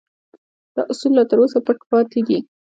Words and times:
دا 0.75 0.81
اصول 0.91 1.11
لا 1.15 1.23
تر 1.29 1.37
اوسه 1.41 1.59
پټ 1.65 1.79
پاتې 1.89 2.19
دي 2.27 2.37